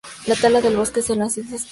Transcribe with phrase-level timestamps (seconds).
[0.25, 1.69] La tala de los bosques en las islas pequeñas.